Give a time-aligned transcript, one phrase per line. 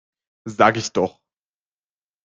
[0.49, 1.19] Sag ich doch!